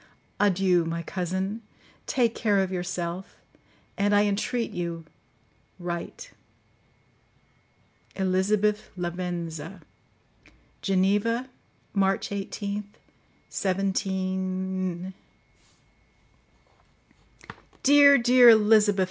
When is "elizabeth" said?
8.15-8.89, 18.49-18.99